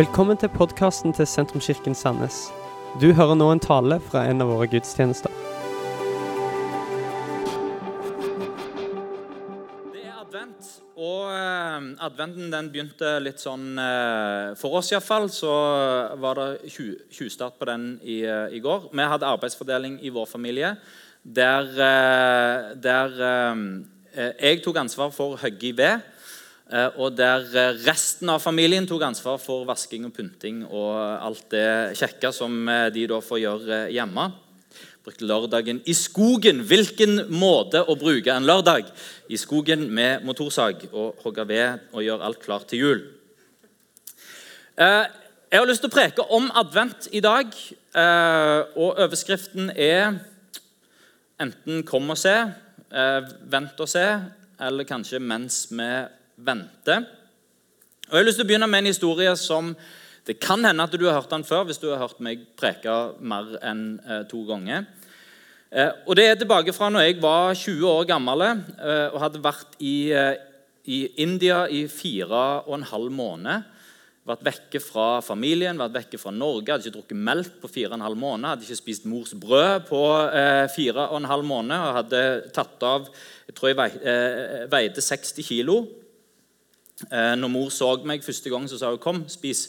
[0.00, 2.36] Velkommen til podkasten til Sentrumskirken Sandnes.
[3.02, 5.28] Du hører nå en tale fra en av våre gudstjenester.
[9.92, 15.52] Det er advent, og eh, adventen den begynte litt sånn eh, For oss iallfall så
[16.22, 18.88] var det tju- tjuvstart på den i, eh, i går.
[18.96, 20.78] Vi hadde arbeidsfordeling i vår familie
[21.20, 26.08] der, eh, der eh, jeg tok ansvar for å hogge i ved.
[26.72, 31.48] Eh, Og der eh, resten av familien tok ansvar for vasking og pynting og alt
[31.52, 34.26] det kjekke som eh, de da får gjøre hjemme.
[35.04, 36.62] Brukte lørdagen i skogen.
[36.68, 38.90] Hvilken måte å bruke en lørdag
[39.28, 43.02] i skogen med motorsag og hogge ved og gjøre alt klart til jul.
[44.80, 47.50] Jeg har lyst til å preke om advent i dag,
[48.78, 50.20] og overskriften er
[51.40, 52.52] enten 'Kom og se',
[52.92, 54.20] 'Vent og se',
[54.60, 55.90] eller kanskje 'Mens vi
[56.44, 57.06] venter'.
[58.10, 59.74] Og Jeg har lyst til å begynne med en historie som
[60.26, 62.92] det kan hende at du har hørt den før hvis du har hørt meg preke
[63.22, 64.84] mer enn eh, to ganger.
[65.70, 69.44] Eh, og Det er tilbake fra når jeg var 20 år gammel eh, og hadde
[69.44, 70.10] vært i,
[70.90, 73.70] i India i fire og en halv måned.
[74.28, 78.00] Vært vekke fra familien, vært vekke fra Norge, hadde ikke drukket melk på fire og
[78.00, 78.50] en halv måned.
[78.50, 80.02] Hadde ikke spist mors brød på
[80.74, 82.22] fire og en halv måned og hadde
[82.54, 83.08] tatt av
[83.48, 83.88] jeg tror jeg vei,
[84.70, 85.80] veide 60 kilo.
[87.08, 89.68] Eh, når mor så meg første gang, så sa hun 'kom, spis'.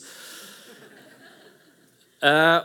[2.22, 2.62] Eh,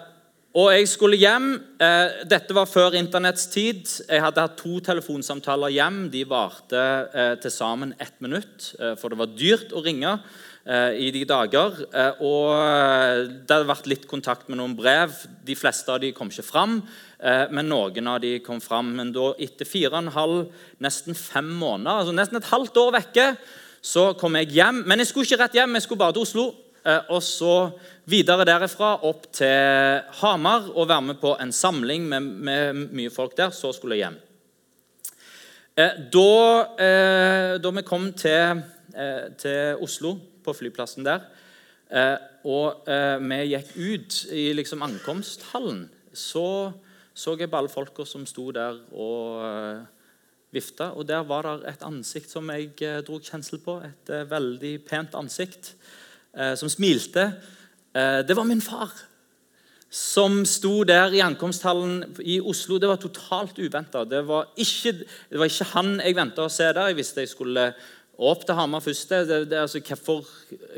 [0.57, 1.51] og jeg skulle hjem.
[1.85, 3.83] Eh, dette var før internetts tid.
[4.09, 5.99] Jeg hadde hatt to telefonsamtaler hjem.
[6.09, 6.81] De varte
[7.13, 10.19] eh, til sammen ett minutt, eh, for det var dyrt å ringe
[10.67, 11.77] i de dager.
[12.27, 12.49] Og
[13.47, 15.13] det hadde vært litt kontakt med noen brev.
[15.47, 16.81] De fleste av de kom ikke fram,
[17.55, 18.89] men noen av de kom fram.
[18.99, 20.41] Men da, etter fire og en halv,
[20.83, 23.29] nesten fem måneder, altså nesten et halvt år vekke,
[23.87, 24.83] så kom jeg hjem.
[24.87, 26.47] Men jeg skulle ikke rett hjem, jeg skulle bare til Oslo.
[26.87, 27.55] Eh, Og så
[28.07, 33.37] videre derifra opp til Hamar og være med på en samling med, med mye folk
[33.39, 33.51] der.
[33.51, 34.19] Så skulle jeg hjem.
[35.77, 36.31] Eh, Da,
[36.79, 38.63] eh, da vi kom til,
[39.39, 41.25] til Oslo, på flyplassen der,
[42.47, 45.83] og vi gikk ut i liksom ankomsthallen,
[46.15, 46.73] så
[47.17, 49.87] så jeg på alle folka som sto der og
[50.57, 50.91] vifta.
[50.97, 53.79] Og der var det et ansikt som jeg eh, dro kjensel på.
[53.85, 55.75] Et eh, veldig pent ansikt
[56.35, 57.31] eh, som smilte.
[57.97, 58.91] Det var min far
[59.97, 62.77] som sto der i ankomsthallen i Oslo.
[62.77, 64.03] Det var totalt uventa.
[64.05, 64.27] Det, det
[65.41, 66.91] var ikke han jeg venta å se der.
[66.91, 67.71] Jeg visste jeg skulle
[68.17, 69.11] opp til Hamar først.
[69.11, 70.25] Det, det, altså, hvorfor,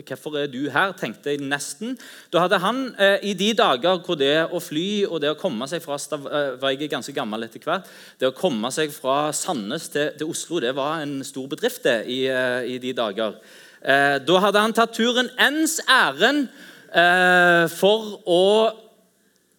[0.08, 1.94] hvorfor er du her, tenkte jeg nesten.
[2.32, 5.68] Da hadde han eh, i de dager hvor det å fly og det å komme
[5.70, 7.86] seg fra Stav eh, var jeg ganske gammel etter hvert,
[8.18, 12.02] det å komme seg fra Sandnes til, til Oslo det var en stor bedrift det,
[12.10, 13.38] i, eh, i de dager.
[13.82, 16.48] Eh, da hadde han tatt turen ens ærend
[16.90, 18.18] eh, for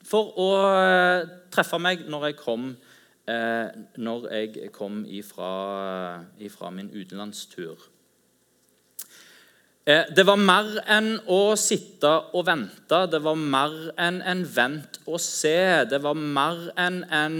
[0.09, 2.71] for å eh, treffe meg når jeg kom,
[3.29, 5.53] eh, når jeg kom ifra,
[6.41, 7.89] ifra min utenlandstur.
[9.89, 13.05] Eh, det var mer enn å sitte og vente.
[13.09, 15.85] Det var mer enn en vent og se.
[15.89, 17.39] Det var mer enn en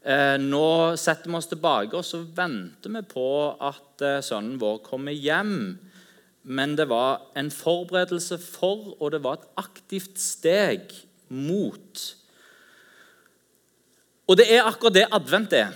[0.00, 4.80] eh, nå setter vi oss tilbake og så venter vi på at eh, sønnen vår
[4.86, 5.76] kommer hjem.
[6.42, 10.94] Men det var en forberedelse for, og det var et aktivt steg
[11.28, 12.06] mot.
[14.30, 15.72] Og det er akkurat det advent er.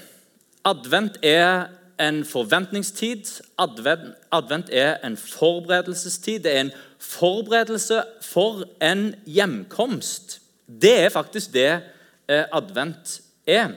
[0.64, 3.40] Advent er en forventningstid.
[3.58, 6.44] Advent, advent er en forberedelsestid.
[6.44, 6.70] Det er en
[7.02, 10.38] forberedelse for en hjemkomst.
[10.66, 11.80] Det er faktisk det
[12.28, 13.74] eh, advent er.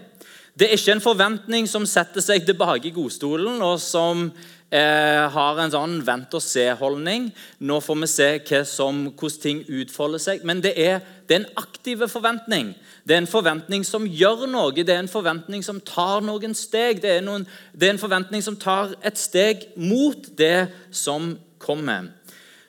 [0.60, 4.30] Det er ikke en forventning som setter seg tilbake i godstolen, og som
[4.74, 7.30] eh, har en sånn vent-og-se-holdning.
[7.60, 10.44] Nå får vi se som, hvordan ting utfolder seg.
[10.48, 12.74] Men det er, det er en aktiv forventning.
[13.08, 17.02] Det er en forventning som gjør noe, det er en forventning som tar noen steg.
[17.04, 22.12] Det er, noen, det er en forventning som tar et steg mot det som kommer.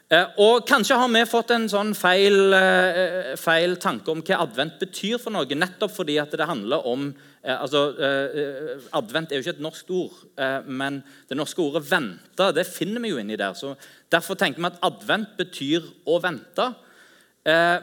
[0.09, 4.79] Eh, Og Kanskje har vi fått en sånn feil, eh, feil tanke om hva advent
[4.81, 7.11] betyr for noe, nettopp fordi at det handler om
[7.45, 7.93] eh, altså,
[8.97, 10.17] Advent er jo ikke et norsk ord,
[10.67, 13.53] men det norske ordet 'vente' det finner vi jo inni der.
[13.53, 13.77] så
[14.11, 16.75] Derfor tenker vi at advent betyr å vente.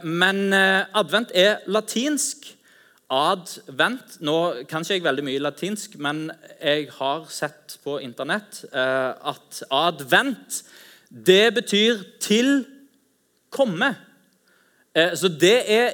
[0.04, 0.54] Men
[0.94, 2.56] advent er latinsk.
[3.10, 6.31] Advent Nå kan ikke jeg veldig mye latinsk, men
[6.62, 10.63] jeg har sett på Internett at advent
[11.10, 12.66] det betyr 'til
[13.52, 13.96] komme'.
[14.96, 15.94] Eh, Så det er,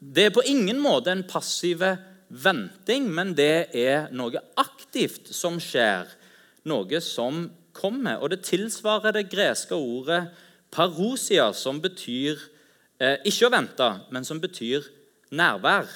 [0.00, 1.82] det er på ingen måte en passiv
[2.28, 6.06] venting, men det er noe aktivt som skjer.
[6.64, 8.16] Noe som kommer.
[8.16, 10.28] Og det tilsvarer det greske ordet
[10.70, 12.38] parosia, som betyr
[13.00, 14.86] eh, ikke å vente, men som betyr
[15.30, 15.88] nærvær.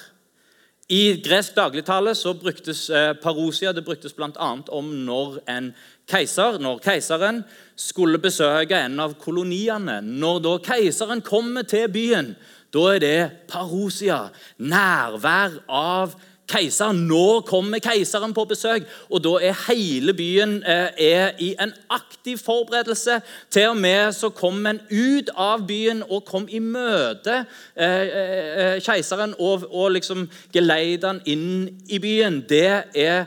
[0.89, 4.49] I gresk dagligtale så bruktes eh, parosia det bruktes bl.a.
[4.69, 5.71] om når en
[6.05, 7.41] keiser, når keiseren
[7.75, 9.97] skulle besøke en av koloniene.
[10.05, 12.35] Når da keiseren kommer til byen,
[12.69, 13.17] da er det
[13.49, 14.27] parosia,
[14.61, 17.05] nærvær av keiseren keiseren.
[17.09, 18.85] Nå kommer keiseren på besøk.
[19.09, 23.19] Og da er hele byen eh, er i en aktiv forberedelse.
[23.53, 27.41] Til og med så kom en ut av byen og kom i møte
[27.75, 32.43] eh, eh, keiseren og, og liksom geleide han inn i byen.
[32.49, 33.25] Det er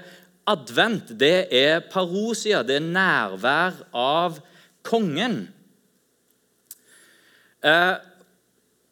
[0.48, 1.14] advent.
[1.20, 2.62] Det er parosia.
[2.62, 4.38] Det er nærvær av
[4.86, 5.40] kongen.
[7.64, 7.94] Eh,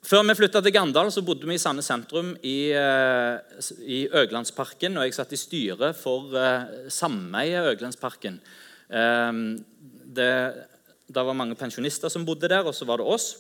[0.07, 4.97] før vi flytta til Gandal, så bodde vi i Sande sentrum i, eh, i Øglandsparken.
[4.99, 8.39] Og jeg satt i styret for uh, sameiet Øglandsparken.
[8.87, 9.59] Um,
[10.15, 10.31] det,
[11.11, 13.33] det, var mange pensjonister som bodde der, og så var det oss.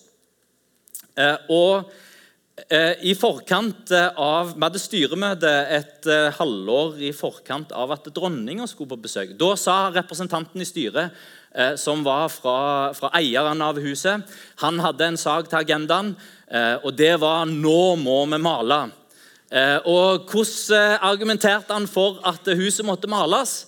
[1.15, 6.11] Uh, og uh, i forkant av, Vi hadde styremøte et
[6.41, 9.39] halvår i forkant av at dronninga skulle på besøk.
[9.39, 11.15] Da sa representanten i styret
[11.81, 14.21] som var fra, fra eieren av huset.
[14.61, 16.11] Han hadde en sak til agendaen
[16.47, 18.91] Eh, og det var 'Nå må vi male'.
[19.51, 23.67] Eh, og hvordan eh, argumenterte han for at huset måtte males?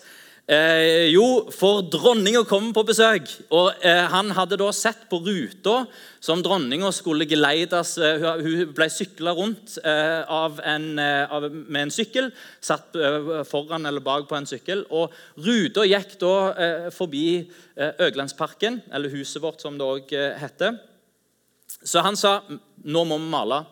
[0.49, 3.29] Eh, jo, for dronninga kom på besøk.
[3.53, 5.83] og eh, Han hadde da sett på ruta
[6.25, 12.31] som dronninga skulle geleides eh, Hun ble sykla rundt av en, av, med en sykkel.
[12.65, 12.97] Satt
[13.51, 14.87] foran eller bak på en sykkel.
[14.89, 16.33] og Ruta gikk da
[16.97, 17.27] forbi
[17.77, 20.81] Øglandsparken, eller huset vårt, som det òg heter.
[21.85, 23.63] Så han sa nå må vi male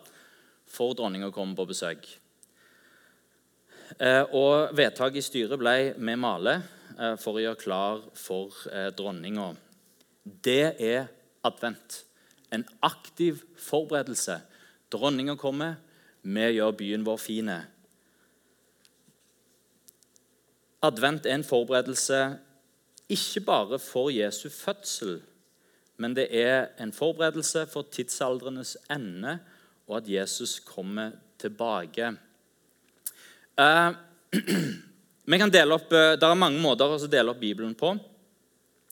[0.69, 2.05] for dronninga kommer på besøk.
[3.95, 6.59] Eh, og Vedtaket i styret ble med maler
[6.97, 9.53] eh, for å gjøre klar for eh, dronninga.
[10.23, 11.07] Det er
[11.47, 12.01] advent.
[12.51, 14.41] En aktiv forberedelse.
[14.91, 15.79] Dronninga kommer,
[16.27, 17.53] vi gjør byen vår fin.
[20.83, 22.21] Advent er en forberedelse
[23.07, 25.21] ikke bare for Jesu fødsel,
[25.97, 29.39] men det er en forberedelse for tidsaldrenes ende
[29.87, 32.17] og at Jesus kommer tilbake.
[33.57, 33.89] Uh,
[35.25, 37.95] vi kan dele opp, uh, Det er mange måter å dele opp Bibelen på.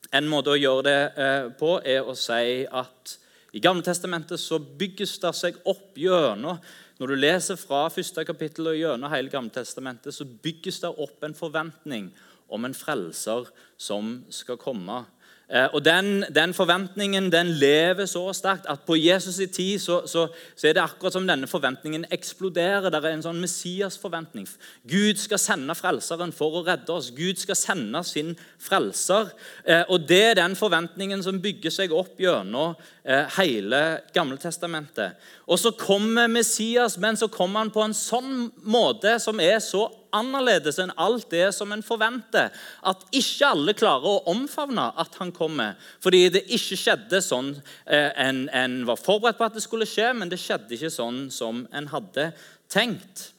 [0.09, 3.13] En måte å gjøre det uh, på er å si at
[3.55, 6.57] i Gamle Testamentet så bygges det seg opp gjennom
[6.97, 11.23] Når du leser fra første kapittel og gjennom hele Gamle Testamentet, så bygges det opp
[11.23, 12.09] en forventning
[12.49, 15.01] om en frelser som skal komme.
[15.49, 19.99] Eh, og den, den, forventningen den lever så sterkt at på Jesus' i tid så,
[20.09, 20.25] så,
[20.55, 22.89] så, er det akkurat som denne forventningen eksploderer.
[22.89, 24.47] Det er en sånn Messias-forventning.
[24.89, 27.11] Gud skal sende frelseren for å redde oss.
[27.13, 29.29] Gud skal sende sin frelser.
[29.63, 33.83] Eh, og Det er den forventningen som bygger seg opp gjennom eh, hele
[34.17, 35.13] Gammeltestamentet.
[35.45, 39.85] Og så kommer Messias, men så kommer han på en sånn måte som er så
[40.15, 42.53] annerledes enn alt det som en forventer.
[42.85, 45.75] At ikke alle klarer å omfavne at han kommer.
[46.03, 47.53] Fordi det ikke skjedde sånn
[47.85, 51.25] eh, en, en var forberedt på at det skulle skje, men det skjedde ikke sånn
[51.33, 52.31] som en hadde
[52.71, 53.29] tenkt.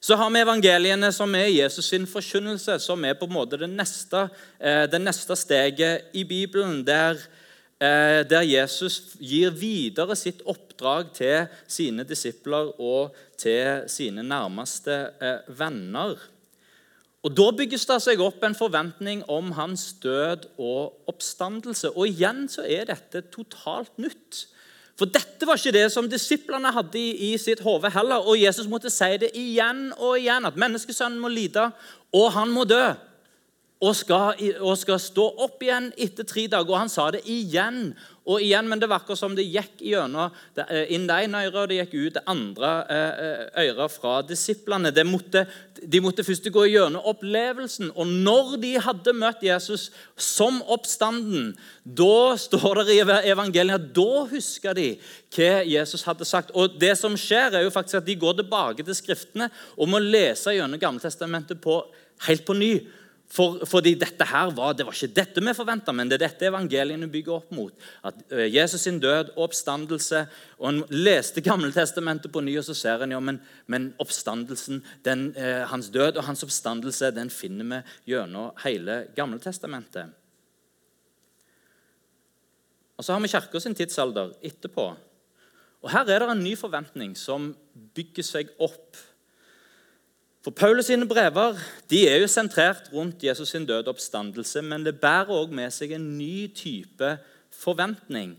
[0.00, 3.66] Så har vi evangeliene, som er Jesus sin forkynnelse, som er på en måte det
[3.70, 4.28] neste,
[4.60, 6.84] eh, det neste steget i Bibelen.
[6.84, 7.18] der
[7.80, 16.18] der Jesus gir videre sitt oppdrag til sine disipler og til sine nærmeste eh, venner.
[17.22, 21.90] Og Da bygges det seg opp en forventning om hans død og oppstandelse.
[21.94, 24.46] Og igjen så er dette totalt nytt.
[24.98, 28.22] For dette var ikke det som disiplene hadde i sitt hode heller.
[28.26, 31.68] Og Jesus måtte si det igjen og igjen, at menneskesønnen må lide,
[32.14, 32.86] og han må dø
[33.78, 36.72] og skal, og skal, stå opp igjen etter tre dager.
[36.72, 37.92] Og han sa det igjen
[38.28, 41.60] og igjen, men det var akkurat som det gikk gjennom det, inn det ene øret,
[41.62, 44.92] og det gikk ut det andre eh, eh, øret fra disiplene.
[44.92, 45.44] De måtte,
[45.78, 47.94] de måtte først gå gjennom opplevelsen.
[47.94, 49.86] Og når de hadde møtt Jesus
[50.18, 51.54] som oppstanden,
[51.86, 54.90] da står det i evangeliet da husker de
[55.38, 56.50] hva Jesus hadde sagt.
[56.58, 60.02] Og det som skjer, er jo faktisk at de går tilbake til Skriftene og må
[60.02, 61.80] lese gjennom Gammeltestamentet på,
[62.26, 62.74] helt på ny.
[63.28, 66.46] For, fordi dette her var, Det var ikke dette vi forventa, men det er dette
[66.48, 67.74] evangeliene bygger opp mot.
[68.02, 70.22] At Jesus sin død oppstandelse
[70.58, 75.34] og En leste Gammeltestamentet på ny, og så ser en ja, men, men oppstandelsen, den,
[75.36, 80.16] eh, hans død og hans oppstandelse den finner vi gjennom hele Gammeltestamentet.
[82.98, 84.88] Og Så har vi Kirka sin tidsalder etterpå.
[85.82, 87.52] Og Her er det en ny forventning som
[87.94, 88.96] bygger seg opp
[90.48, 91.58] for Paulus sine brever
[91.90, 95.90] de er jo sentrert rundt Jesus sin døde oppstandelse, men det bærer òg med seg
[95.92, 97.18] en ny type
[97.52, 98.38] forventning.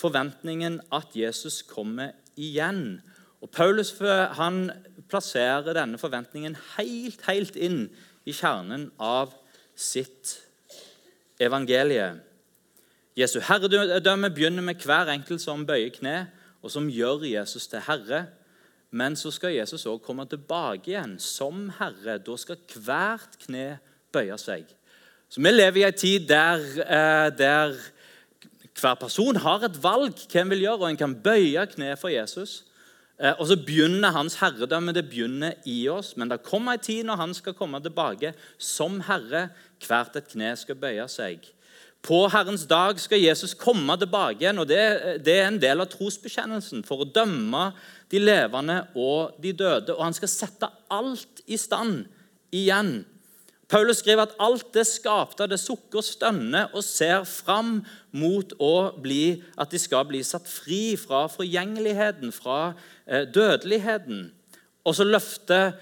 [0.00, 3.02] forventningen at Jesus kommer igjen.
[3.42, 3.92] Og Paulus
[4.32, 4.70] han
[5.08, 7.90] plasserer denne forventningen helt, helt inn
[8.24, 9.34] i kjernen av
[9.76, 10.38] sitt
[11.36, 12.14] evangelie.
[13.12, 16.30] Jesu herredømme begynner med hver enkelt som bøyer kne,
[16.62, 18.30] og som gjør Jesus til herre.
[18.90, 22.18] Men så skal Jesus òg komme tilbake igjen som herre.
[22.18, 23.78] Da skal hvert kne
[24.12, 24.66] bøye seg.
[25.30, 27.76] Så Vi lever i en tid der, eh, der
[28.80, 32.08] hver person har et valg hva en vil gjøre, og en kan bøye kne for
[32.08, 32.64] Jesus.
[33.20, 37.04] Eh, og så begynner hans herredømme det begynner i oss, men det kommer en tid
[37.04, 39.50] når han skal komme tilbake som herre.
[39.86, 41.44] Hvert et kne skal bøye seg.
[42.02, 44.80] På Herrens dag skal Jesus komme tilbake igjen, og det,
[45.24, 47.66] det, er en del av trosbekjennelsen for å dømme
[48.10, 49.94] de levende og de døde.
[49.96, 52.04] Og han skal sette alt i stand
[52.54, 53.00] igjen.
[53.70, 57.76] Paulus skriver at alt det skapte, det sukker stønner og ser fram
[58.10, 62.72] mot å bli, at de skal bli satt fri fra forgjengeligheten, fra
[63.06, 64.24] eh, dødeligheten.
[64.82, 65.76] Og så løfter,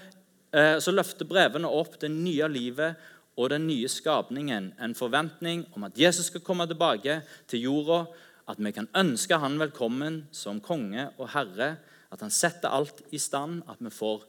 [0.53, 3.09] eh, så løfter brevene opp det nye livet
[3.39, 4.73] og den nye skapningen.
[4.77, 8.03] En forventning om at Jesus skal komme tilbake til jorda,
[8.49, 11.77] at vi kan ønske han velkommen som konge og herre,
[12.09, 14.25] at han setter alt i stand, at vi får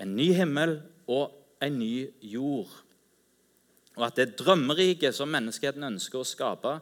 [0.00, 0.78] en ny himmel
[1.10, 2.70] og en ny jord.
[3.98, 6.78] Og at det drømmeriket som menneskeheten ønsker å skape,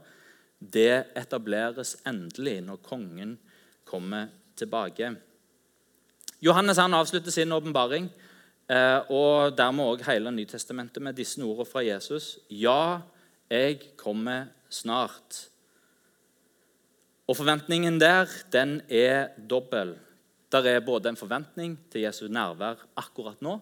[0.60, 3.36] det etableres endelig når kongen
[3.88, 5.14] kommer tilbake.
[6.44, 8.08] Johannes han avslutter sin åpenbaring,
[8.68, 12.38] eh, og dermed også hele Nytestamentet med disse ordene fra Jesus.
[12.50, 13.00] Ja,
[13.50, 15.46] jeg kommer snart.
[17.26, 19.96] Og Forventningen der den er dobbel.
[20.52, 23.56] Der er både en forventning til Jesu nærvær akkurat nå,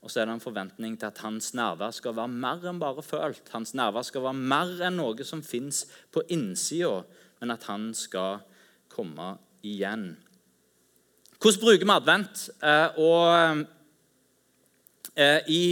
[0.00, 3.02] og så er det en forventning til at hans nærvær skal være mer enn bare
[3.04, 3.42] følt.
[3.52, 5.82] Hans nærvær skal være mer enn noe som fins
[6.12, 7.02] på innsida,
[7.40, 8.40] men at han skal
[8.88, 9.34] komme
[9.66, 10.14] igjen.
[11.40, 12.46] Hvordan bruker vi advent?
[12.62, 13.66] Eh, og
[15.16, 15.62] eh, i,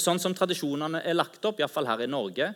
[0.00, 2.52] sånn som tradisjonene er lagt opp, iallfall her i Norge,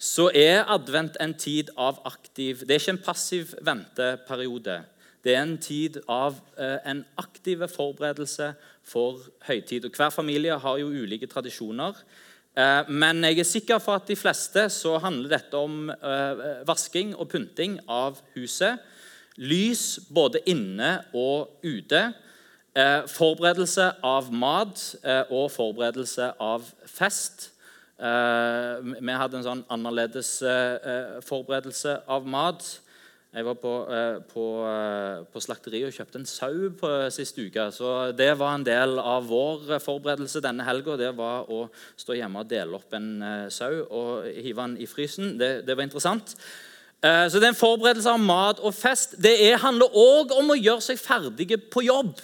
[0.00, 4.78] så er advent en tid av aktiv Det er ikke en passiv venteperiode.
[5.24, 8.54] Det er en tid av eh, en aktiv forberedelse
[8.88, 9.84] for høytid.
[9.84, 11.98] Og Hver familie har jo ulike tradisjoner.
[12.56, 17.12] Eh, men jeg er sikker for at de fleste så handler dette om eh, vasking
[17.18, 18.80] og pynting av huset.
[19.36, 22.10] Lys både inne og ute.
[23.10, 24.78] Forberedelse av mat
[25.32, 27.48] og forberedelse av fest.
[27.98, 30.36] Vi hadde en sånn annerledes
[31.26, 32.68] forberedelse av mat.
[33.30, 37.68] Jeg var på, eh, på, eh, på slakteriet og kjøpte en sau på sist uke.
[37.70, 40.96] Så det var en del av vår forberedelse denne helga.
[40.98, 44.86] Det var å stå hjemme og dele opp en eh, sau og hive den i
[44.90, 45.38] frysen.
[45.38, 46.34] Det, det var interessant.
[47.00, 49.14] Så det er en forberedelse av mat og fest.
[49.16, 52.18] Det er, handler òg om å gjøre seg ferdige på jobb.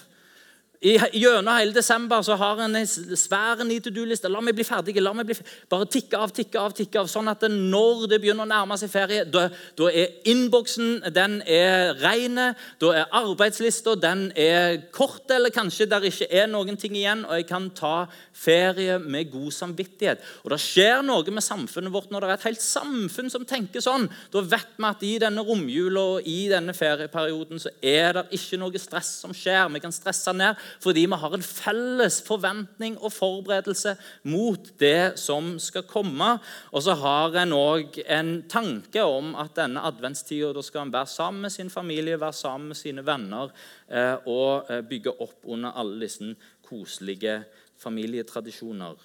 [0.82, 4.28] Gjennom hele desember så har en en svær need to do-liste.
[4.28, 5.00] La meg bli ferdig.
[5.00, 5.36] la meg bli
[5.70, 7.08] Bare tikke av, tikke av, tikke av.
[7.08, 11.94] Sånn at når det begynner å nærme seg ferie, da, da er innboksen den er
[12.02, 12.54] ren.
[12.78, 17.24] Da er arbeidslista den er kort, eller kanskje der ikke er noen ting igjen.
[17.24, 18.06] Og jeg kan ta
[18.36, 20.22] ferie med god samvittighet.
[20.44, 23.82] Og Det skjer noe med samfunnet vårt når det er et helt samfunn som tenker
[23.84, 24.06] sånn.
[24.32, 28.60] Da vet vi at i denne romjula og i denne ferieperioden så er det ikke
[28.60, 29.66] noe stress som skjer.
[29.72, 33.96] Vi kan stresse ned fordi vi har en felles forventning og forberedelse
[34.30, 36.36] mot det som skal komme.
[36.72, 41.10] Og så har en òg en tanke om at denne adventstida da skal en være
[41.10, 43.52] sammen med sin familie, være sammen med sine venner
[43.88, 46.34] eh, og eh, bygge opp under alle disse
[46.66, 47.40] koselige
[47.80, 48.96] familietradisjoner.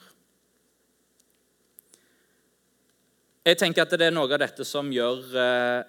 [3.42, 5.84] Jeg tenker at Det er noe av dette som gjør eh,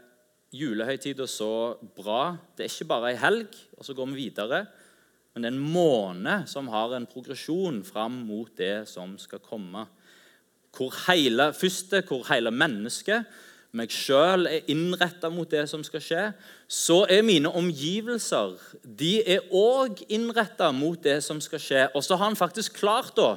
[0.57, 2.37] julehøytida så bra.
[2.57, 4.65] Det er ikke bare ei helg, og så går vi videre.
[5.33, 9.87] Men det er en måned som har en progresjon fram mot det som skal komme.
[10.73, 13.29] Hvor hele, første, hvor hele mennesket,
[13.73, 16.27] meg sjøl, er innretta mot det som skal skje.
[16.69, 21.87] Så er mine omgivelser de er òg innretta mot det som skal skje.
[21.97, 23.37] Og så har han faktisk klart da,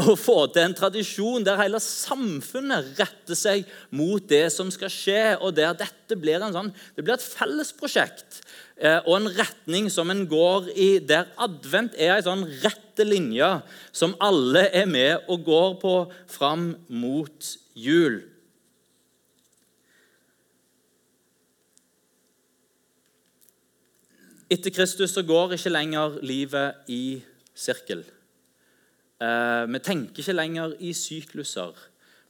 [0.00, 5.22] å få til en tradisjon der hele samfunnet retter seg mot det som skal skje,
[5.40, 8.40] og der dette blir, sånn, det blir et fellesprosjekt
[8.80, 13.50] eh, og en retning som en går i, der advent er en sånn rette linje
[13.92, 15.94] som alle er med og går på
[16.32, 18.22] fram mot jul.
[24.50, 27.20] Etter Kristus så går ikke lenger livet i
[27.54, 28.00] sirkel.
[29.22, 31.76] Eh, vi tenker ikke lenger i sykluser.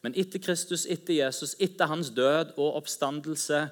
[0.04, 3.62] Men etter Kristus, etter Jesus, etter hans død og oppstandelse,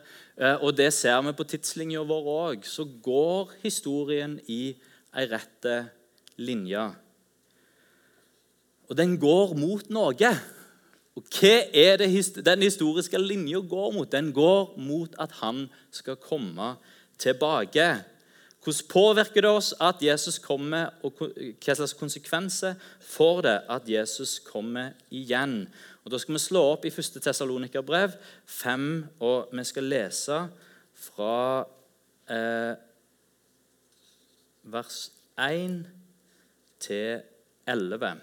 [0.40, 4.76] eh, og det ser vi på tidslinja vår òg, så går historien i
[5.12, 5.78] ei rette
[6.40, 6.88] linje.
[8.88, 10.36] Og den går mot noe.
[11.16, 14.12] Og hva er det den historiske linja går mot?
[14.12, 16.76] Den går mot at han skal komme
[17.18, 17.88] tilbake.
[18.64, 24.38] Hvordan påvirker det oss at Jesus kommer, og hva slags konsekvenser får det at Jesus
[24.44, 25.68] kommer igjen?
[26.04, 27.20] Og Da skal vi slå opp i 1.
[27.22, 30.38] Tessalonikerbrev 5, og vi skal lese
[30.98, 31.64] fra
[32.30, 32.74] eh,
[34.62, 35.86] vers 1
[36.80, 37.20] til
[37.66, 38.14] 11.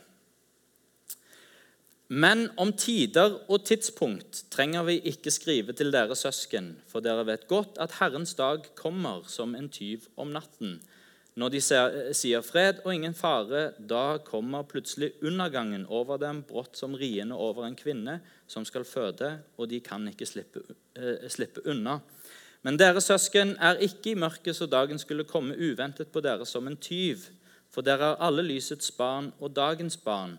[2.08, 7.48] Men om tider og tidspunkt trenger vi ikke skrive til dere søsken, for dere vet
[7.50, 10.78] godt at Herrens dag kommer som en tyv om natten.
[11.36, 11.60] Når de
[12.16, 17.66] sier fred og ingen fare, da kommer plutselig undergangen over dem brått som riende over
[17.66, 20.62] en kvinne som skal føde, og de kan ikke slippe,
[20.96, 22.00] eh, slippe unna.
[22.62, 26.68] Men dere søsken er ikke i mørket så dagen skulle komme uventet på dere som
[26.68, 27.28] en tyv,
[27.70, 30.38] for dere er alle lysets barn og dagens barn.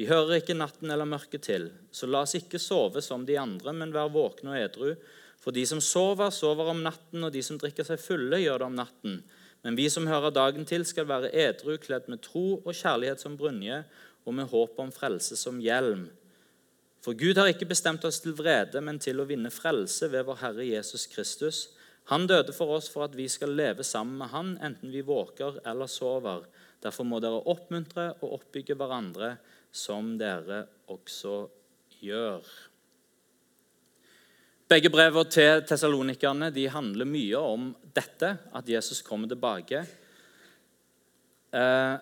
[0.00, 3.74] Vi hører ikke natten eller mørket til, så la oss ikke sove som de andre,
[3.76, 4.94] men være våkne og edru.
[5.36, 8.68] For de som sover, sover om natten, og de som drikker seg fulle, gjør det
[8.70, 9.18] om natten.
[9.60, 13.36] Men vi som hører dagen til, skal være edru, kledd med tro og kjærlighet som
[13.36, 13.82] brynje,
[14.24, 16.06] og med håp om frelse som hjelm.
[17.04, 20.40] For Gud har ikke bestemt oss til vrede, men til å vinne frelse ved vår
[20.46, 21.62] Herre Jesus Kristus.
[22.08, 25.60] Han døde for oss for at vi skal leve sammen med Han, enten vi våker
[25.68, 26.48] eller sover.
[26.80, 29.34] Derfor må dere oppmuntre og oppbygge hverandre
[29.72, 31.44] som dere også
[32.00, 32.44] gjør.
[34.70, 39.82] Begge brevene til tessalonikerne handler mye om dette, at Jesus kommer tilbake.
[41.50, 41.96] Eh,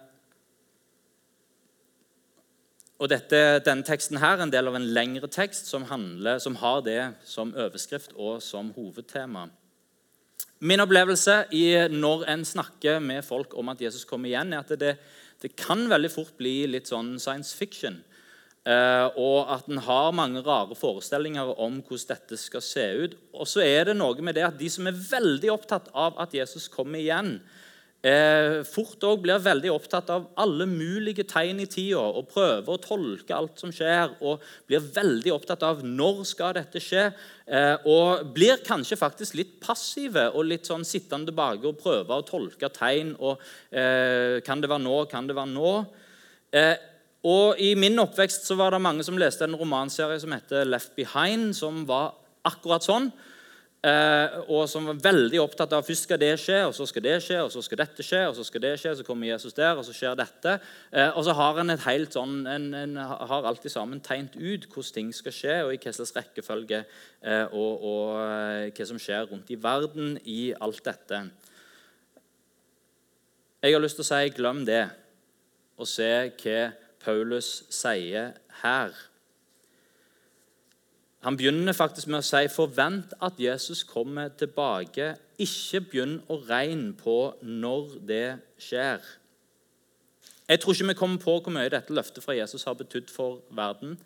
[2.99, 6.59] og dette, Denne teksten her er en del av en lengre tekst som, handler, som
[6.61, 9.47] har det som overskrift og som hovedtema.
[10.59, 11.45] Min opplevelse
[11.95, 14.97] når en snakker med folk om at Jesus kommer igjen, er at det,
[15.43, 18.01] det kan veldig fort bli litt sånn science fiction.
[18.69, 23.15] Uh, og at en har mange rare forestillinger om hvordan dette skal se ut.
[23.33, 26.35] Og så er det noe med det at de som er veldig opptatt av at
[26.37, 27.39] Jesus kommer igjen,
[28.07, 32.81] eh, fort òg blir veldig opptatt av alle mulige tegn i tida og prøver å
[32.83, 37.09] tolke alt som skjer, og blir veldig opptatt av når skal dette skje,
[37.47, 42.27] eh, og blir kanskje faktisk litt passive og litt sånn sittende tilbake og prøver å
[42.27, 43.17] tolke tegn.
[43.19, 45.01] og eh, Kan det være nå?
[45.11, 45.73] Kan det være nå?
[46.55, 46.77] Eh,
[47.29, 50.95] og I min oppvekst så var det mange som leste en romanserie som heter Left
[50.97, 52.15] Behind, som var
[52.47, 53.11] akkurat sånn.
[53.79, 57.13] Eh, og som var veldig opptatt av først skal det skje, og så skal det
[57.23, 59.79] skje, og så skal dette skje, og så skal det skje, så kommer Jesus der,
[59.79, 60.57] og så skjer dette.
[60.91, 64.67] Eh, og så har en et helt sånn, en, en har alltid sammen tegnet ut
[64.67, 66.81] hvordan ting skal skje, og i hva slags rekkefølge,
[67.23, 71.23] eh, og, og hva som skjer rundt i verden i alt dette.
[73.63, 74.89] Jeg har lyst til å si glem det,
[75.79, 76.11] og se
[76.43, 76.59] hva
[76.99, 78.99] Paulus sier her.
[81.27, 85.17] Han begynner faktisk med å si forvent at Jesus kommer tilbake.
[85.43, 88.27] Ikke begynn å regne på når det
[88.63, 89.03] skjer.
[90.49, 93.43] Jeg tror ikke vi kommer på hvor mye dette løftet fra Jesus har betydd for
[93.51, 93.99] verden.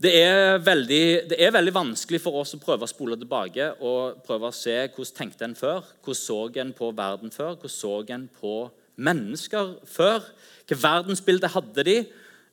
[0.00, 4.20] Det er, veldig, det er, veldig, vanskelig for oss å prøve å spole tilbake og
[4.24, 5.88] prøve å se hvordan tenkte en før.
[6.04, 7.56] Hvordan så en på verden før?
[7.56, 8.54] Hvordan så en på
[8.96, 10.24] mennesker før?
[10.62, 11.96] Hvilket verdensbilde hadde de?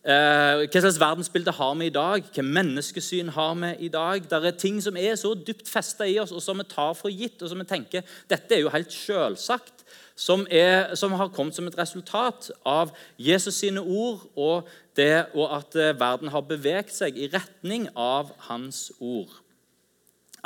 [0.08, 2.28] Eh, hva slags verdensbilde har vi i dag?
[2.32, 4.24] Hva menneskesyn har vi i dag?
[4.24, 7.12] Det er ting som er så dypt festa i oss, og som vi tar for
[7.12, 9.84] gitt, og som vi tenker dette er jo helt selvsagt,
[10.16, 15.52] som, er, som har kommet som et resultat av Jesus sine ord og, det, og
[15.60, 19.42] at eh, verden har beveget seg i retning av hans ord.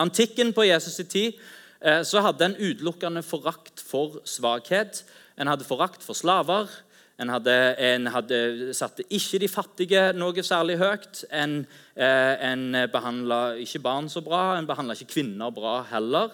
[0.01, 1.41] Antikken på Jesus' i tid
[1.85, 5.05] eh, så hadde en utelukkende forakt for svakhet.
[5.37, 6.65] En hadde forakt for slaver.
[7.21, 8.37] En hadde, en hadde
[8.73, 11.23] satte ikke de fattige noe særlig høyt.
[11.29, 11.59] En,
[11.95, 16.33] eh, en behandla ikke barn så bra, en behandla ikke kvinner bra heller.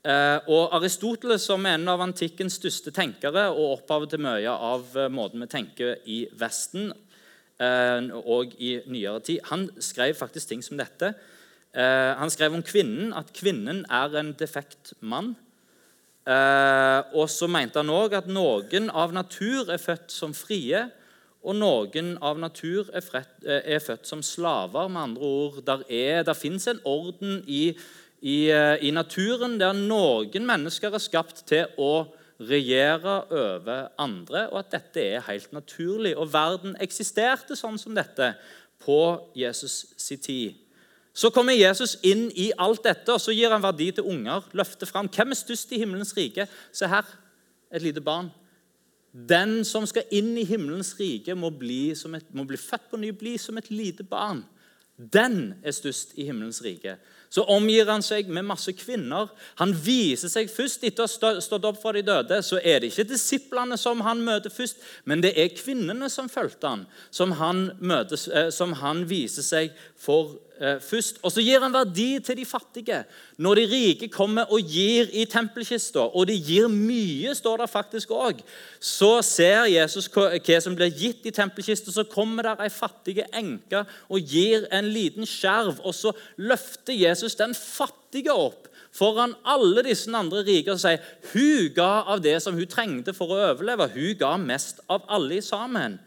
[0.00, 4.94] Eh, og Aristoteles, som er en av antikkens største tenkere og opphavet til mye av
[4.96, 6.88] eh, måten vi tenker i Vesten
[7.60, 11.12] eh, og i nyere tid, han skrev faktisk ting som dette.
[11.76, 15.34] Eh, han skrev om kvinnen at kvinnen er en defekt mann.
[16.28, 20.84] Eh, og så mente han òg at noen av natur er født som frie,
[21.40, 23.02] og noen av natur er,
[23.46, 24.88] eh, født som slaver.
[24.88, 27.74] Med andre ord, der, er, der fins en orden i,
[28.20, 34.58] i, eh, i, naturen der noen mennesker er skapt til å regjere over andre, og
[34.58, 36.16] at dette er helt naturlig.
[36.16, 38.34] Og verden eksisterte sånn som dette
[38.80, 40.54] på Jesus sin tid.
[41.14, 44.46] Så kommer Jesus inn i alt dette, og så gir han verdi til unger.
[44.56, 45.10] Løfter fram.
[45.10, 46.46] Hvem er størst i himmelens rike?
[46.72, 47.08] Se her,
[47.74, 48.30] et lite barn.
[49.12, 53.10] Den som skal inn i himmelens rike, må bli, et, må bli født på ny,
[53.10, 54.44] bli som et lite barn.
[54.96, 56.98] Den er størst i himmelens rike.
[57.30, 59.30] Så omgir han seg med masse kvinner.
[59.60, 62.40] Han viser seg først etter å ha stått opp fra de døde.
[62.42, 66.74] Så er det ikke disiplene som han møter først, men det er kvinnene som fulgte
[66.74, 71.16] han, som han, møter, eh, som han viser seg for Eh, først.
[71.24, 72.98] Og så gir han verdi til de fattige.
[73.40, 78.10] Når de rike kommer og gir i tempelkista, og de gir mye, står det faktisk
[78.12, 78.42] òg,
[78.78, 81.88] så ser Jesus hva som blir gitt i tempelkista.
[81.90, 87.19] Så kommer der ei fattige enke og gir en liten skjerv, og så løfter Jesus
[87.38, 91.02] den fattige opp foran alle disse andre rike og sier
[91.32, 93.90] hun ga av det som hun trengte for å overleve.
[93.94, 95.98] Hun ga mest av alle sammen.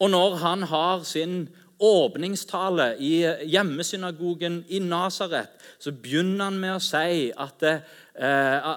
[0.00, 1.42] Og når han har sin
[1.80, 8.68] åpningstale i hjemmesynagogen i Nasaret, så begynner han med å si at, eh,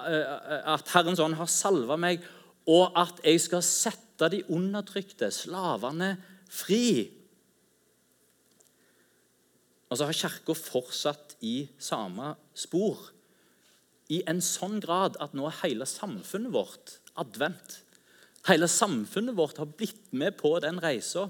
[0.74, 2.24] at Herrens ånd har salva meg,
[2.66, 6.16] og at jeg skal sette de undertrykte, slavene,
[6.48, 7.10] fri.
[9.94, 12.98] Og så har Kirka fortsatt i samme spor.
[14.10, 17.76] I en sånn grad at nå er hele samfunnet vårt advent.
[18.48, 21.28] Hele samfunnet vårt har blitt med på den reisa.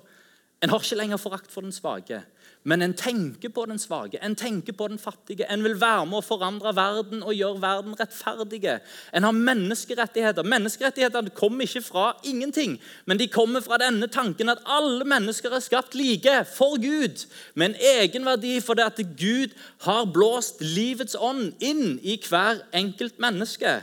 [0.64, 2.22] En har ikke lenger forakt for den svake,
[2.64, 5.44] men en tenker på den svake, en tenker på den fattige.
[5.52, 8.78] En vil være med å forandre verden og gjøre verden rettferdige.
[9.12, 10.48] En har menneskerettigheter.
[10.48, 15.66] Menneskerettighetene kommer ikke fra ingenting, men de kommer fra denne tanken at alle mennesker er
[15.66, 19.52] skapt like for Gud, med en egenverdi fordi at Gud
[19.84, 23.82] har blåst livets ånd inn i hver enkelt menneske.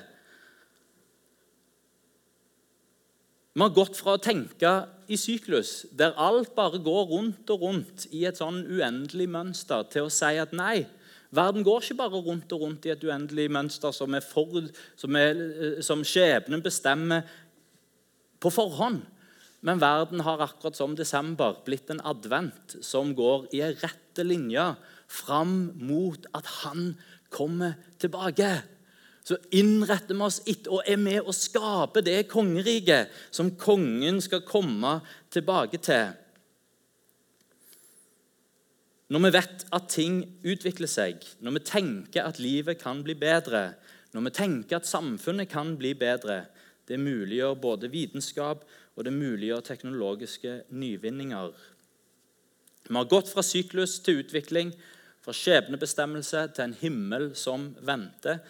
[3.52, 4.70] Vi har gått fra å tenke
[5.12, 10.08] i syklus, der alt bare går rundt og rundt i et sånn uendelig mønster, til
[10.08, 10.86] å si at nei,
[11.36, 15.20] verden går ikke bare rundt og rundt i et uendelig mønster som, er for, som,
[15.20, 17.28] er, eh, som skjebnen bestemmer
[18.40, 19.04] på forhånd.
[19.68, 24.64] Men verden har akkurat som desember blitt en advent som går i en rette linje
[25.12, 26.94] fram mot at han
[27.30, 28.56] kommer tilbake
[29.24, 34.42] så innretter vi oss etter og er med å skape det kongeriket som kongen skal
[34.48, 34.98] komme
[35.34, 36.16] tilbake til.
[39.12, 43.74] Når vi vet at ting utvikler seg, når vi tenker at livet kan bli bedre,
[44.16, 46.46] når vi tenker at samfunnet kan bli bedre
[46.92, 48.66] Det muliggjør både vitenskap
[48.98, 51.52] og det muliggjør teknologiske nyvinninger.
[52.90, 54.74] Vi har gått fra syklus til utvikling,
[55.22, 58.42] fra skjebnebestemmelse til en himmel som venter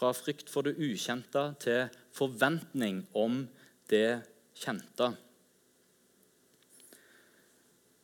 [0.00, 3.42] fra frykt for det ukjente til forventning om
[3.92, 4.22] det
[4.56, 5.12] kjente.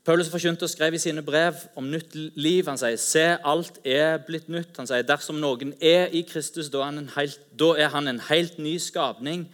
[0.06, 2.68] Paulus forkynte og skrev i sine brev om nytt liv.
[2.68, 4.76] Han sier se, alt er blitt nytt.
[4.78, 9.48] Han sier dersom noen er i Kristus, da er han en helt, ny skapning.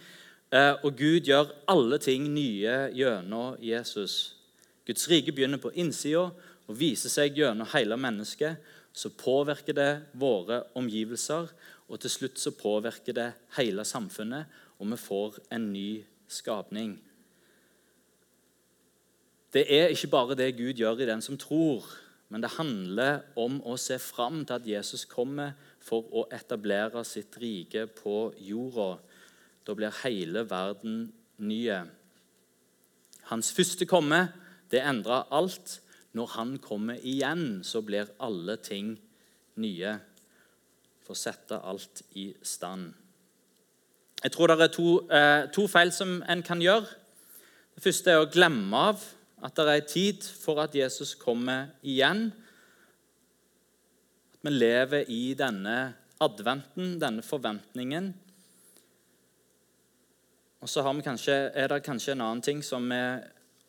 [0.53, 4.35] Eh, og Gud gjør alle ting nye gjennom Jesus.
[4.85, 6.27] Guds rike begynner på innsida
[6.67, 8.61] og viser seg gjennom hele mennesket.
[8.93, 11.49] Så påvirker det våre omgivelser,
[11.87, 14.45] og til slutt så påvirker det hele samfunnet,
[14.79, 16.95] og vi får en ny skapning.
[19.53, 21.85] Det er ikke bare det Gud gjør i den som tror,
[22.29, 27.37] men det handler om å se fram til at Jesus kommer for å etablere sitt
[27.37, 28.95] rike på jorda.
[29.63, 31.83] Da blir hele verden nye.
[33.29, 34.25] Hans første komme
[34.73, 35.79] det endrer alt.
[36.13, 38.95] Når han kommer igjen, så blir alle ting
[39.61, 39.95] nye
[41.03, 42.93] for å sette alt i stand.
[44.23, 46.87] Jeg tror det er to, eh, to feil som en kan gjøre.
[47.75, 49.03] Det første er å glemme av
[49.43, 52.31] at det er tid for at Jesus kommer igjen.
[54.33, 58.13] At vi lever i denne adventen, denne forventningen.
[60.61, 63.01] Og så kanskje, er det kanskje en annen ting som vi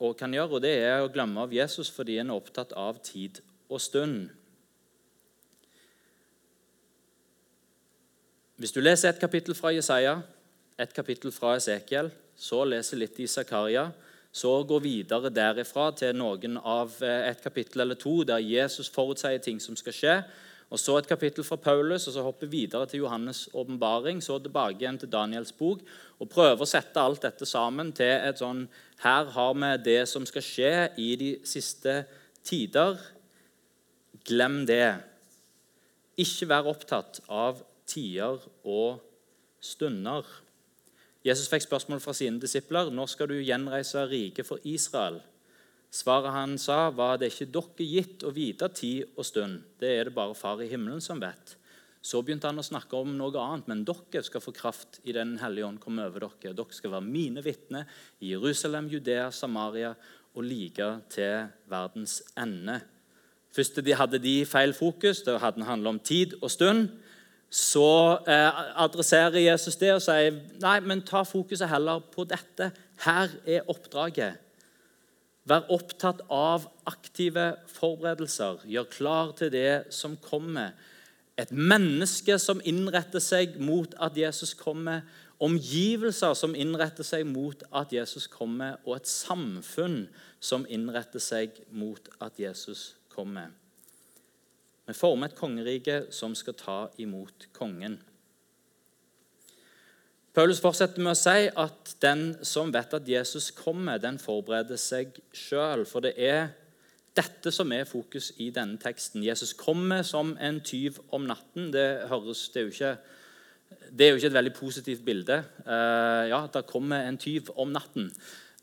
[0.00, 3.00] òg kan gjøre, og det er å glemme av Jesus fordi en er opptatt av
[3.02, 4.30] tid og stund.
[8.54, 10.20] Hvis du leser et kapittel fra Jesaja,
[10.78, 12.06] et kapittel fra Esekiel,
[12.38, 13.88] så leser litt i Zakaria,
[14.30, 19.42] så går videre derifra til noen av eh, et kapittel eller to der Jesus forutsier
[19.42, 20.14] ting som skal skje.
[20.70, 24.22] Og Så et kapittel fra Paulus, og så hopper videre til Johannes' åpenbaring.
[24.22, 25.82] Så tilbake igjen til Daniels bok
[26.18, 28.68] og prøver å sette alt dette sammen til et sånn
[29.02, 32.04] Her har vi det som skal skje i de siste
[32.46, 32.98] tider.
[34.24, 34.94] Glem det.
[36.18, 39.02] Ikke vær opptatt av tider og
[39.60, 40.26] stunder.
[41.24, 45.22] Jesus fikk spørsmål fra sine disipler når skal du gjenreise riket for Israel.
[45.94, 49.60] Svaret han sa, var det ikke dere gitt å vite tid og stund.
[49.78, 51.54] Det er det bare Far i himmelen som vet.
[52.04, 53.68] Så begynte han å snakke om noe annet.
[53.70, 56.52] Men dere skal få kraft i Den hellige ånd komme over dere.
[56.52, 57.86] Dere skal være mine vitner
[58.20, 59.94] i Jerusalem, Judea, Samaria
[60.34, 62.80] og like til verdens ende.
[63.54, 65.22] Først de hadde de feil fokus.
[65.22, 66.90] Det hadde handlet om tid og stund.
[67.54, 72.72] Så eh, adresserer Jesus det og sier nei, men ta fokuset heller på dette.
[73.04, 74.40] Her er oppdraget.
[75.46, 78.64] Vær opptatt av aktive forberedelser.
[78.66, 80.72] Gjør klar til det som kommer
[81.38, 85.02] et menneske som innretter seg mot at Jesus kommer,
[85.42, 90.06] omgivelser som innretter seg mot at Jesus kommer, og et samfunn
[90.42, 93.50] som innretter seg mot at Jesus kommer.
[94.84, 97.96] Vi former et kongerike som skal ta imot kongen.
[100.34, 105.14] Paulus fortsetter med å si at den som vet at Jesus kommer, den forbereder seg
[105.30, 105.84] sjøl.
[105.86, 106.48] For det er
[107.14, 109.22] dette som er fokus i denne teksten.
[109.22, 111.70] Jesus kommer som en tyv om natten.
[111.72, 115.38] Det, høres, det, er, jo ikke, det er jo ikke et veldig positivt bilde.
[115.62, 118.10] Uh, ja, da kommer en tyv om natten.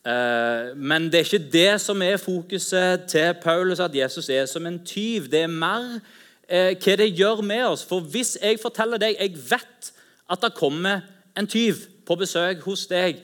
[0.02, 4.66] Uh, men det er ikke det som er fokuset til Paulus, at Jesus er som
[4.66, 5.28] en tyv.
[5.30, 7.86] Det er mer uh, hva det gjør med oss.
[7.86, 9.92] For hvis jeg forteller deg jeg vet
[10.32, 11.04] at det kommer
[11.38, 13.22] en tyv på besøk hos deg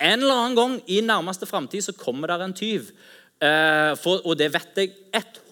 [0.00, 2.86] En eller annen gang i nærmeste framtid så kommer det en tyv.
[3.40, 4.94] Eh, for, og det vet jeg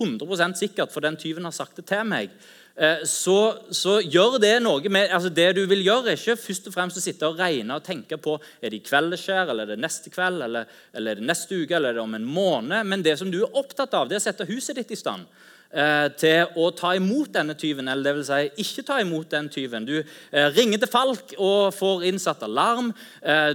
[0.00, 2.32] 100% sikkert, for den tyven har sagt det til meg.
[2.78, 6.68] Eh, så, så, gjør det noe med altså Det du vil gjøre, er ikke først
[6.70, 9.50] og fremst å sitte og regne og tenke på er det i kveld det skjer,
[9.50, 12.14] eller er det neste kveld, eller, eller er det neste uke, eller er det om
[12.14, 12.86] en måned.
[12.86, 15.26] Men det som du er opptatt av, det er å sette huset ditt i stand.
[15.68, 19.50] Eh, til å ta imot denne tyven, eller det vil si ikke ta imot den
[19.52, 19.88] tyven.
[19.88, 22.94] Du eh, ringer til Falk og får innsatt alarm.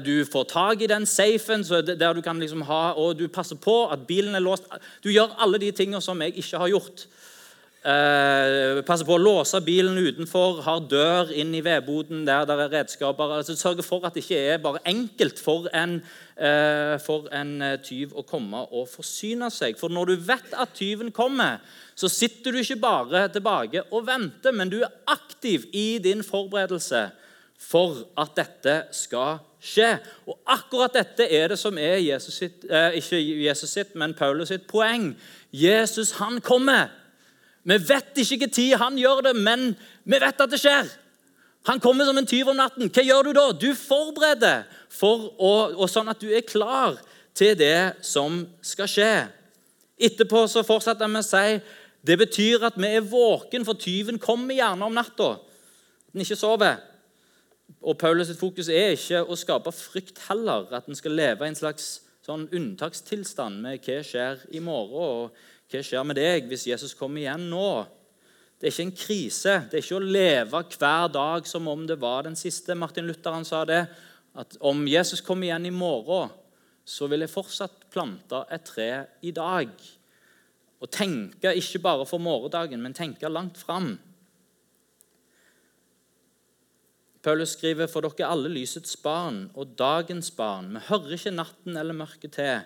[0.03, 3.85] Du får tak i den safen der du kan liksom ha, og du passer på
[3.87, 4.67] at bilen er låst.
[4.99, 7.07] Du gjør alle de tingene som jeg ikke har gjort.
[7.83, 13.33] Passer på å låse bilen utenfor, har dør inn i vedboden der det er redskaper.
[13.37, 15.97] altså Sørge for at det ikke er bare enkelt for en,
[17.03, 17.51] for en
[17.83, 19.75] tyv å komme og forsyne seg.
[19.75, 21.59] For når du vet at tyven kommer,
[21.95, 27.09] så sitter du ikke bare tilbake og venter, men du er aktiv i din forberedelse
[27.63, 29.95] for at dette skal skje.
[30.27, 34.51] Og akkurat dette er det som er Jesus sitt, eh, ikke Jesus sitt, men Paulus
[34.51, 35.13] sitt poeng.
[35.51, 36.89] Jesus, han kommer.
[37.63, 39.71] Vi vet ikke tid han gjør det, men
[40.03, 40.89] vi vet at det skjer.
[41.69, 42.89] Han kommer som en tyv om natten.
[42.91, 43.45] Hva gjør du da?
[43.55, 46.99] Du forbereder, for å, og sånn at du er klar
[47.33, 49.13] til det som skal skje.
[50.03, 51.61] Etterpå så fortsetter med å si
[52.03, 55.37] det betyr at vi er våken, for tyven kommer gjerne om natta.
[55.39, 56.81] At en ikke sover.
[57.79, 61.57] Og Paulus' fokus er ikke å skape frykt heller, at en skal leve i en
[61.57, 66.95] slags sånn unntakstilstand med hva skjer i morgen, og hva skjer med deg hvis Jesus
[66.97, 67.83] kommer igjen nå.
[68.59, 69.55] Det er ikke en krise.
[69.67, 72.77] Det er ikke å leve hver dag som om det var den siste.
[72.79, 73.81] Martin Luther han sa det,
[74.39, 76.31] at om Jesus kommer igjen i morgen,
[76.83, 78.87] så vil jeg fortsatt plante et tre
[79.23, 79.69] i dag.
[80.83, 83.93] Og tenke ikke bare for morgendagen, men tenke langt fram.
[87.23, 90.73] Paulus skriver for dere alle lysets barn og dagens barn.
[90.75, 92.65] Vi hører ikke natten eller mørket til,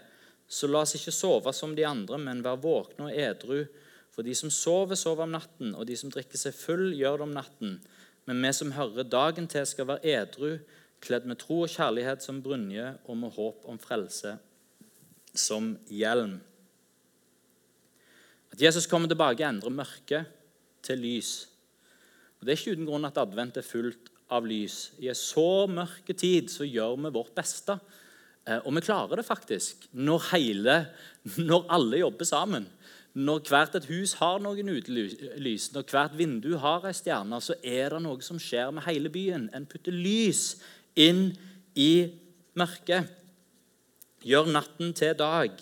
[0.50, 3.68] så la oss ikke sove som de andre, men være våkne og edru.
[4.16, 7.28] For de som sover, sover om natten, og de som drikker seg full, gjør det
[7.28, 7.78] om natten.
[8.26, 10.58] Men vi som hører dagen til, skal være edru,
[11.06, 14.40] kledd med tro og kjærlighet som brynje, og med håp om frelse
[15.38, 16.40] som hjelm.
[18.50, 20.34] At Jesus kommer tilbake, endrer mørket
[20.82, 21.44] til lys.
[22.40, 24.92] Og Det er ikke uten grunn at advent er fullt av lys.
[25.00, 27.78] I en så mørke tid så gjør vi vårt beste.
[28.48, 30.80] Eh, og vi klarer det faktisk når, hele,
[31.50, 32.68] når alle jobber sammen.
[33.18, 37.96] Når hvert et hus har noen utelys, når hvert vindu har ei stjerne, så er
[37.96, 39.48] det noe som skjer med hele byen.
[39.58, 40.60] En putter lys
[40.94, 41.32] inn
[41.74, 42.12] i
[42.58, 43.10] mørket.
[44.28, 45.56] Gjør natten til dag.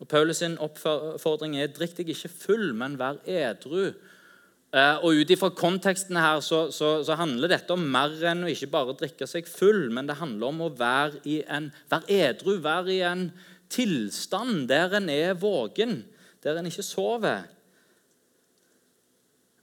[0.00, 3.90] Og Paulus' oppfordring er drikk deg ikke full, men vær edru.
[4.70, 8.50] Eh, og Ut ifra konteksten her så, så, så, handler dette om mer enn å
[8.52, 12.54] ikke bare drikke seg full, men det handler om å være, i en, være edru,
[12.62, 13.24] være i en
[13.70, 16.04] tilstand der en er våken,
[16.44, 17.48] der en ikke sover.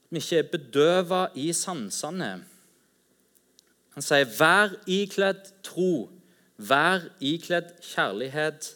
[0.08, 2.32] At vi ikke er bedøva i sansene.
[3.96, 6.08] Han sier, 'Vær ikledd tro,
[6.56, 8.74] vær ikledd kjærlighet'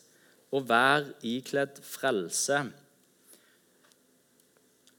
[0.53, 2.59] og vær ikledd frelse.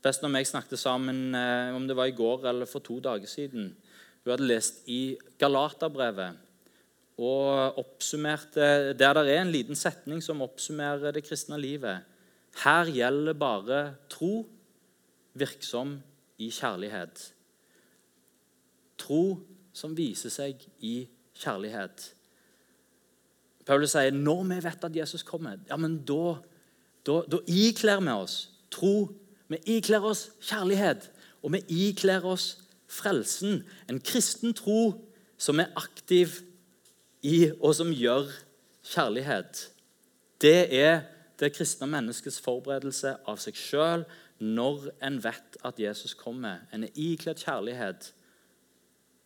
[0.03, 3.29] Best om jeg snakket sammen eh, om det var i går eller for to dager
[3.29, 3.69] siden.
[4.23, 6.41] Hun hadde lest i Galaterbrevet
[7.23, 12.03] og oppsummerte Der det er en liten setning som oppsummerer det kristne livet.
[12.63, 14.45] Her gjelder bare tro,
[15.33, 16.01] virksom
[16.37, 17.33] i kjærlighet.
[18.97, 19.39] Tro
[19.73, 21.07] som viser seg i
[21.39, 22.09] kjærlighet.
[23.65, 26.35] Paulus sier når vi vet at Jesus kommer, ja, men da,
[27.07, 28.37] da, da ikler vi oss
[28.73, 29.07] tro.
[29.47, 31.10] Vi ikler oss kjærlighet,
[31.43, 33.63] og vi ikler oss frelsen.
[33.89, 34.93] En kristen tro
[35.38, 36.39] som er aktiv
[37.21, 38.29] i, og som gjør
[38.84, 39.69] kjærlighet.
[40.41, 41.01] Det er
[41.39, 44.06] det kristne menneskets forberedelse av seg sjøl
[44.43, 46.63] når en vet at Jesus kommer.
[46.73, 48.12] En er ikledd kjærlighet,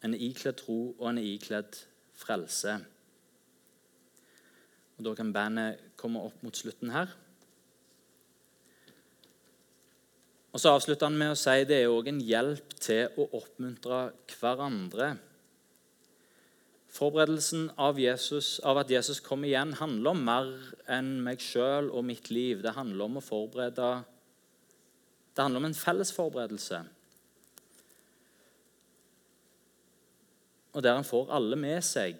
[0.06, 1.80] en er ikledd tro, og en er ikledd
[2.18, 2.78] frelse.
[4.98, 7.12] Og Da kan bandet komme opp mot slutten her.
[10.56, 14.08] Og Så avslutter han med å si det er òg en hjelp til å oppmuntre
[14.40, 15.16] hverandre.
[16.98, 20.48] Forberedelsen av, Jesus, av at Jesus kommer igjen, handler om mer
[20.90, 22.64] enn meg sjøl og mitt liv.
[22.64, 23.90] Det handler om å forberede
[25.38, 26.80] Det handler om en felles forberedelse.
[30.74, 32.18] Og der en får alle med seg.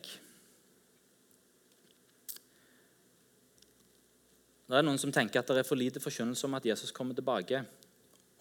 [4.68, 7.18] Det er noen som tenker at det er for lite forkynnelse om at Jesus kommer
[7.18, 7.64] tilbake,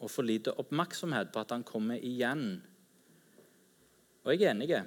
[0.01, 2.61] og for lite oppmerksomhet på at han kommer igjen.
[4.25, 4.83] Og jeg er enig.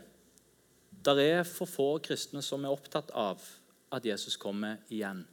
[1.05, 3.41] Det er for få kristne som er opptatt av
[3.95, 5.23] at Jesus kommer igjen.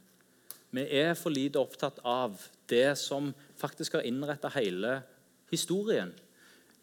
[0.73, 4.99] Vi er for lite opptatt av det som faktisk har innretta hele
[5.51, 6.11] historien.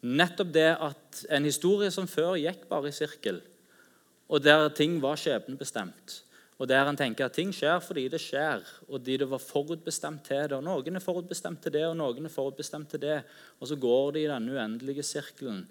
[0.05, 3.41] Nettopp det at en historie som før gikk bare i sirkel,
[4.29, 6.21] og der ting var skjebnebestemt,
[6.55, 10.23] og der en tenker at ting skjer fordi det skjer, og de det var forutbestemt
[10.23, 10.55] til det.
[10.55, 13.17] og Noen er forutbestemt til det, og noen er forutbestemt til det.
[13.59, 15.65] Og så går de i denne uendelige sirkelen.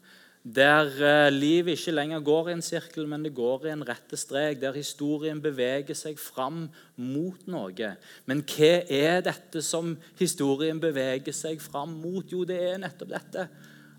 [0.44, 4.16] Der eh, livet ikke lenger går i en sirkel, men det går i en rette
[4.20, 4.60] strek.
[4.60, 6.66] Der historien beveger seg fram
[7.00, 7.92] mot noe.
[8.28, 12.28] Men hva er dette som historien beveger seg fram mot?
[12.28, 13.48] Jo, det er nettopp dette.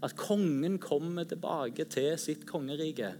[0.05, 3.15] At kongen kommer tilbake til sitt kongerike.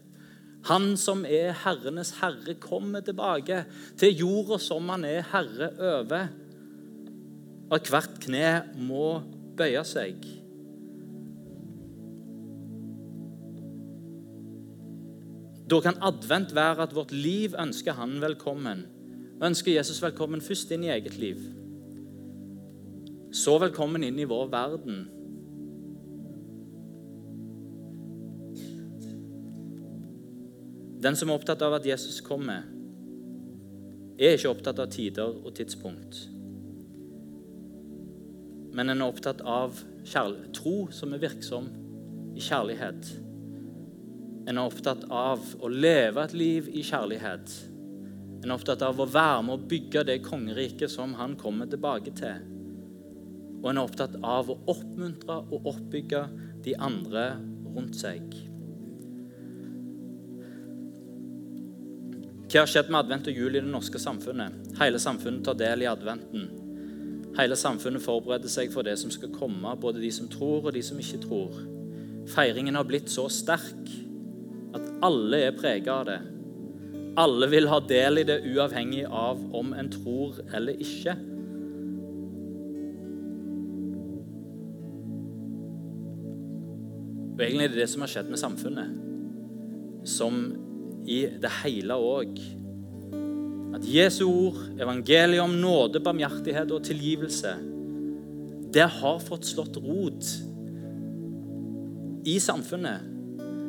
[0.65, 3.63] Han som er herrenes herre, kommer tilbake
[3.99, 6.32] til jorda som han er herre over.
[7.69, 9.19] Og hvert kne må
[9.58, 10.25] bøye seg.
[15.65, 18.86] Da kan advent være at vårt liv ønsker han velkommen.
[19.41, 21.41] Ønsker Jesus velkommen først inn i eget liv.
[23.34, 25.06] Så velkommen inn i vår verden.
[31.06, 32.63] Den som er opptatt av at Jesus kommer,
[34.18, 36.24] er ikke opptatt av tider og tidspunkt.
[38.76, 39.78] Men en er opptatt av
[40.56, 41.68] tro som er virksom
[42.34, 43.12] i kjærlighet.
[44.50, 47.54] En er opptatt av å leve et liv i kjærlighet.
[48.41, 52.15] En er opptatt av å være med å bygge det kongeriket som han kommer tilbake
[52.18, 52.50] til.
[53.62, 56.26] Og en er opptatt av å oppmuntre og oppbygge
[56.65, 57.30] de andre
[57.78, 58.26] rundt seg.
[62.56, 64.54] Hva har skjedd med advent og jul i det norske samfunnet?
[64.80, 66.46] Hele samfunnet tar del i adventen.
[67.36, 70.80] Hele samfunnet forbereder seg for det som skal komme, både de som tror, og de
[70.80, 71.58] som ikke tror.
[72.32, 73.91] Feiringen har blitt så sterk
[74.72, 76.15] at alle er prega av det.
[77.20, 81.18] Alle vil ha del i det, uavhengig av om en tror eller ikke.
[87.36, 88.96] Og Egentlig er det det som har skjedd med samfunnet.
[90.08, 90.39] Som
[91.06, 92.39] i det hele òg.
[93.76, 97.56] At Jesu ord, evangeliet om nåde, barmhjertighet og tilgivelse,
[98.76, 100.32] det har fått slått rot
[102.28, 103.12] i samfunnet.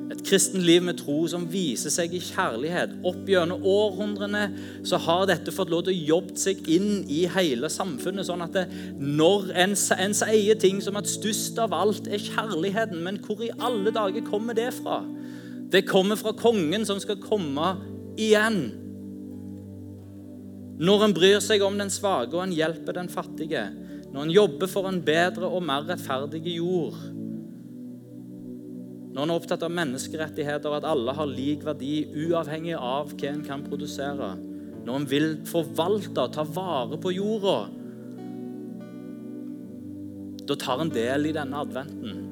[0.06, 2.92] Et kristen liv med tro som viser seg i kjærlighet.
[3.06, 4.44] Opp gjennom århundrene
[4.86, 8.28] så har dette fått lov til å jobbe seg inn i hele samfunnet.
[8.28, 8.66] sånn at det,
[9.00, 13.50] Når en, en sier ting som at størst av alt er kjærligheten, men hvor i
[13.58, 15.02] alle dager kommer det fra?
[15.70, 17.72] Det kommer fra kongen som skal komme
[18.20, 18.60] igjen.
[20.76, 23.64] Når en bryr seg om den svake og en hjelper den fattige.
[24.12, 26.98] Når en jobber for en bedre og mer rettferdig jord.
[29.16, 33.32] Når en er opptatt av menneskerettigheter og at alle har lik verdi, uavhengig av hva
[33.32, 34.34] en kan produsere.
[34.86, 37.58] Når en vil forvalte og ta vare på jorda.
[40.46, 42.25] Da tar en del i denne adventen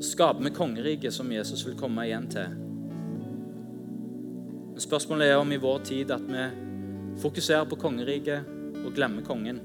[0.00, 2.54] skaper vi kongeriket som Jesus vil komme igjen til.
[4.72, 6.44] Men spørsmålet er om i vår tid at vi
[7.18, 8.46] fokuserer på kongeriket
[8.84, 9.58] og glemmer kongen.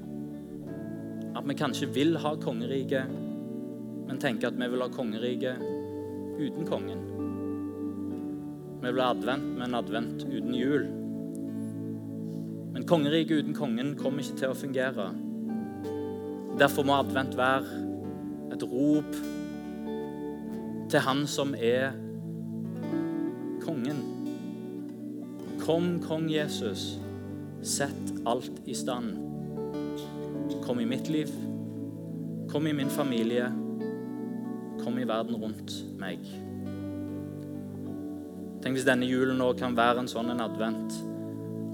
[1.34, 3.10] At vi kanskje vil ha kongeriket,
[4.08, 5.62] men tenker at vi vil ha kongeriket
[6.38, 7.06] uten kongen.
[8.82, 10.88] Vi vil ha advent med en advent uten jul.
[12.74, 15.12] Men kongeriket uten kongen kommer ikke til å fungere.
[16.58, 17.82] Derfor må advent være
[18.54, 19.14] et rop
[20.94, 21.90] til Han som er
[23.64, 23.98] kongen.
[25.64, 27.00] Kom, kong Jesus.
[27.66, 29.16] Sett alt i stand.
[30.62, 31.32] Kom i mitt liv.
[32.52, 33.48] Kom i min familie.
[34.84, 36.22] Kom i verden rundt meg.
[38.62, 40.94] Tenk hvis denne julen nå kan være en sånn en advent.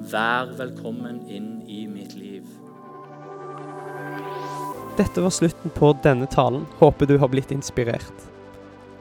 [0.09, 2.49] Vær velkommen inn i mitt liv.
[4.97, 6.65] Dette var slutten på denne talen.
[6.81, 8.30] Håper du har blitt inspirert.